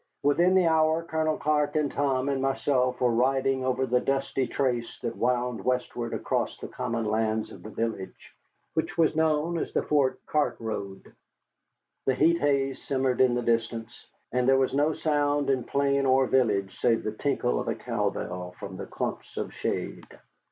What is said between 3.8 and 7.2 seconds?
the dusty trace that wound westward across the common